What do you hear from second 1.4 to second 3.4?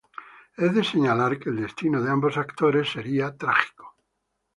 el destino de ambos actores sería